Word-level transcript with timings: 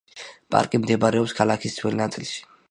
პარკი 0.55 0.79
მდებარეობს 0.85 1.37
ქალაქის 1.41 1.77
ძველ 1.83 1.99
ნაწილში. 2.01 2.43